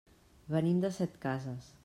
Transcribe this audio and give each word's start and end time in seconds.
Venim 0.55 0.81
de 0.85 0.93
Setcases. 0.97 1.71